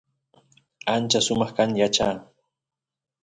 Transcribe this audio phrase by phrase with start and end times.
[0.95, 2.07] ancha sumaq kan yacha